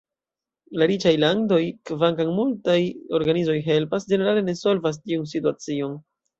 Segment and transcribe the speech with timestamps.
[0.81, 1.59] La riĉaj landoj,
[1.91, 2.79] kvankam multaj
[3.21, 5.99] organizoj helpas, ĝenerale ne solvas tiun situacion.